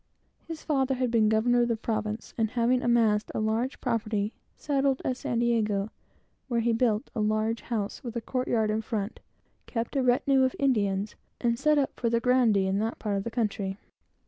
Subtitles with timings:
[0.47, 4.99] His father had been governor of the province, and having amassed a large property, settled
[5.05, 5.91] at San Diego,
[6.47, 9.19] where he built a large house with a court yard in front,
[9.67, 13.15] kept a great retinue of Indians, and set up for the grandee of that part
[13.15, 13.77] of the country.